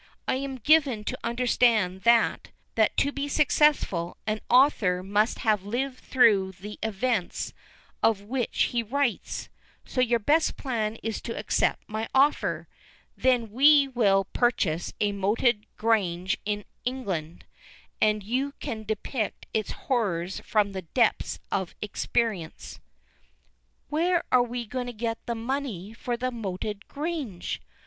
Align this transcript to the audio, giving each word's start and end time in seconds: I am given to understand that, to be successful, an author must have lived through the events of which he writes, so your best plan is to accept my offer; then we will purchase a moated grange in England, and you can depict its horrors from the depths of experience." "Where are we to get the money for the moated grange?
I 0.27 0.33
am 0.37 0.55
given 0.55 1.03
to 1.03 1.19
understand 1.23 2.01
that, 2.05 2.49
to 2.97 3.11
be 3.11 3.27
successful, 3.27 4.17
an 4.25 4.39
author 4.49 5.03
must 5.03 5.37
have 5.41 5.61
lived 5.61 5.99
through 5.99 6.53
the 6.53 6.79
events 6.81 7.53
of 8.01 8.23
which 8.23 8.63
he 8.71 8.81
writes, 8.81 9.47
so 9.85 10.01
your 10.01 10.17
best 10.17 10.57
plan 10.57 10.95
is 11.03 11.21
to 11.21 11.37
accept 11.37 11.87
my 11.87 12.09
offer; 12.15 12.67
then 13.15 13.51
we 13.51 13.87
will 13.89 14.23
purchase 14.23 14.91
a 14.99 15.11
moated 15.11 15.67
grange 15.77 16.35
in 16.45 16.65
England, 16.83 17.45
and 18.01 18.23
you 18.23 18.53
can 18.53 18.81
depict 18.81 19.45
its 19.53 19.69
horrors 19.85 20.39
from 20.39 20.71
the 20.71 20.81
depths 20.81 21.37
of 21.51 21.75
experience." 21.79 22.79
"Where 23.89 24.23
are 24.31 24.41
we 24.41 24.65
to 24.69 24.93
get 24.93 25.23
the 25.27 25.35
money 25.35 25.93
for 25.93 26.17
the 26.17 26.31
moated 26.31 26.87
grange? 26.87 27.61